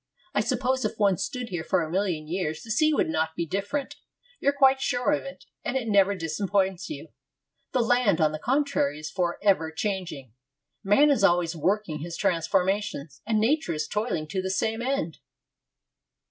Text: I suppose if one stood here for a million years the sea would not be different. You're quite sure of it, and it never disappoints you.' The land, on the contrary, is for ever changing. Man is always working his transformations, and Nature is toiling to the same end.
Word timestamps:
I 0.33 0.41
suppose 0.41 0.83
if 0.83 0.97
one 0.97 1.19
stood 1.19 1.49
here 1.49 1.63
for 1.63 1.83
a 1.83 1.91
million 1.91 2.27
years 2.27 2.63
the 2.63 2.71
sea 2.71 2.91
would 2.91 3.07
not 3.07 3.35
be 3.35 3.45
different. 3.45 3.97
You're 4.39 4.51
quite 4.51 4.81
sure 4.81 5.11
of 5.11 5.21
it, 5.25 5.45
and 5.63 5.77
it 5.77 5.87
never 5.87 6.15
disappoints 6.15 6.89
you.' 6.89 7.09
The 7.71 7.81
land, 7.81 8.19
on 8.19 8.31
the 8.31 8.39
contrary, 8.39 8.97
is 8.97 9.11
for 9.11 9.37
ever 9.43 9.71
changing. 9.71 10.33
Man 10.83 11.11
is 11.11 11.23
always 11.23 11.55
working 11.55 11.99
his 11.99 12.17
transformations, 12.17 13.21
and 13.27 13.39
Nature 13.39 13.73
is 13.73 13.87
toiling 13.87 14.25
to 14.29 14.41
the 14.41 14.49
same 14.49 14.81
end. 14.81 15.19